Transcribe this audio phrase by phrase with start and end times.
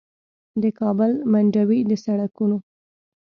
[0.61, 2.57] د کابل منډوي د سړکونو